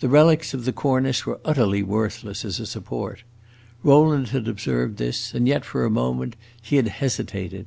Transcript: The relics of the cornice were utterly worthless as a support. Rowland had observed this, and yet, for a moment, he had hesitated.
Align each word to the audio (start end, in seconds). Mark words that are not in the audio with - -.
The 0.00 0.10
relics 0.10 0.52
of 0.52 0.66
the 0.66 0.74
cornice 0.74 1.24
were 1.24 1.40
utterly 1.42 1.82
worthless 1.82 2.44
as 2.44 2.60
a 2.60 2.66
support. 2.66 3.22
Rowland 3.82 4.28
had 4.28 4.46
observed 4.46 4.98
this, 4.98 5.32
and 5.32 5.48
yet, 5.48 5.64
for 5.64 5.86
a 5.86 5.90
moment, 5.90 6.36
he 6.60 6.76
had 6.76 6.88
hesitated. 6.88 7.64